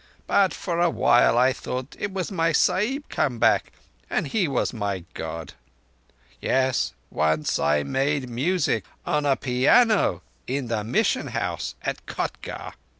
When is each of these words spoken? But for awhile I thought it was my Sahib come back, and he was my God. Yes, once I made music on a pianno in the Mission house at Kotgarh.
But 0.25 0.51
for 0.51 0.79
awhile 0.79 1.37
I 1.37 1.53
thought 1.53 1.95
it 1.99 2.11
was 2.11 2.31
my 2.31 2.53
Sahib 2.53 3.03
come 3.07 3.37
back, 3.37 3.71
and 4.09 4.25
he 4.27 4.47
was 4.47 4.73
my 4.73 5.05
God. 5.13 5.53
Yes, 6.41 6.95
once 7.11 7.59
I 7.59 7.83
made 7.83 8.27
music 8.27 8.83
on 9.05 9.27
a 9.27 9.35
pianno 9.35 10.23
in 10.47 10.69
the 10.69 10.83
Mission 10.83 11.27
house 11.27 11.75
at 11.83 12.03
Kotgarh. 12.07 12.73